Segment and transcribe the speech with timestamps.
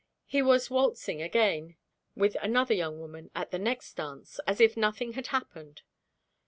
[0.25, 1.75] He was waltzing again,
[2.15, 5.83] with another young woman, at the next dance, as if nothing had happened.